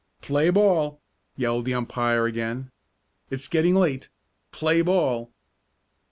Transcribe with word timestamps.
"Play 0.21 0.49
ball!" 0.49 0.99
yelled 1.37 1.65
the 1.65 1.75
umpire 1.75 2.25
again. 2.25 2.71
"It's 3.29 3.47
getting 3.47 3.75
late. 3.75 4.09
Play 4.51 4.81
ball!" 4.81 5.31